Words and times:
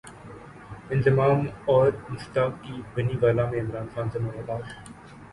انضمام 0.91 1.45
اور 1.65 1.91
مشتاق 2.09 2.53
کی 2.63 2.81
بنی 2.95 3.21
گالا 3.21 3.45
میں 3.51 3.59
عمران 3.61 3.87
خان 3.93 4.09
سے 4.13 4.19
ملاقات 4.19 4.63